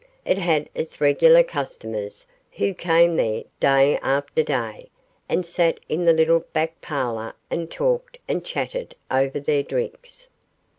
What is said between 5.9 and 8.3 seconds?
the little back parlour and talked